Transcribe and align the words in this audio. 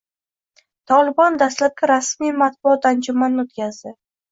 Tolibon 0.91 1.37
dastlabki 1.43 1.91
rasmiy 1.93 2.35
matbuot 2.41 2.91
anjumanini 2.95 3.47
o‘tkazdi 3.49 3.97